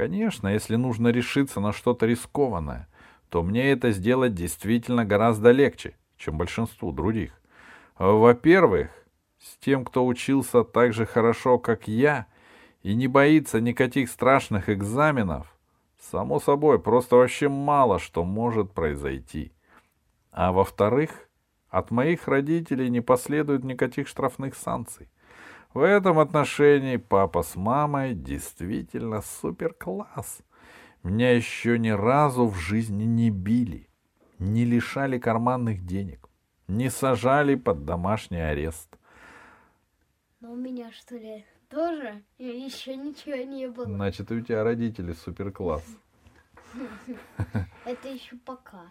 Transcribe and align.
Конечно, 0.00 0.48
если 0.48 0.76
нужно 0.76 1.08
решиться 1.08 1.60
на 1.60 1.74
что-то 1.74 2.06
рискованное, 2.06 2.88
то 3.28 3.42
мне 3.42 3.70
это 3.70 3.90
сделать 3.90 4.32
действительно 4.32 5.04
гораздо 5.04 5.50
легче, 5.50 5.94
чем 6.16 6.38
большинству 6.38 6.90
других. 6.90 7.38
Во-первых, 7.98 8.88
с 9.38 9.58
тем, 9.58 9.84
кто 9.84 10.06
учился 10.06 10.64
так 10.64 10.94
же 10.94 11.04
хорошо, 11.04 11.58
как 11.58 11.86
я, 11.86 12.24
и 12.82 12.94
не 12.94 13.08
боится 13.08 13.60
никаких 13.60 14.08
страшных 14.08 14.70
экзаменов, 14.70 15.54
само 15.98 16.40
собой, 16.40 16.78
просто 16.78 17.16
вообще 17.16 17.50
мало 17.50 17.98
что 17.98 18.24
может 18.24 18.72
произойти. 18.72 19.52
А 20.32 20.52
во-вторых, 20.52 21.28
от 21.68 21.90
моих 21.90 22.26
родителей 22.26 22.88
не 22.88 23.02
последует 23.02 23.64
никаких 23.64 24.08
штрафных 24.08 24.54
санкций. 24.54 25.10
В 25.72 25.80
этом 25.80 26.18
отношении 26.18 26.96
папа 26.96 27.42
с 27.42 27.56
мамой 27.56 28.14
действительно 28.14 29.22
супер-класс. 29.22 30.40
Меня 31.02 31.32
еще 31.32 31.78
ни 31.78 31.90
разу 31.90 32.46
в 32.46 32.56
жизни 32.56 33.04
не 33.04 33.30
били, 33.30 33.88
не 34.38 34.64
лишали 34.64 35.18
карманных 35.18 35.86
денег 35.86 36.30
не 36.70 36.88
сажали 36.88 37.56
под 37.56 37.84
домашний 37.84 38.40
арест. 38.40 38.96
Но 40.40 40.52
у 40.52 40.56
меня 40.56 40.90
что 40.92 41.16
ли 41.16 41.44
тоже 41.68 42.22
еще 42.38 42.96
ничего 42.96 43.36
не 43.36 43.68
было. 43.68 43.86
Значит, 43.86 44.30
у 44.30 44.40
тебя 44.40 44.64
родители 44.64 45.12
супер 45.12 45.52
класс. 45.52 45.84
Это 47.84 48.08
еще 48.08 48.36
пока. 48.36 48.84